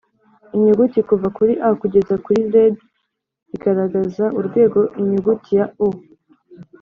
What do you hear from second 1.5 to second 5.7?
A kugeza kuri Z igaragaza urwego Inyuguti ya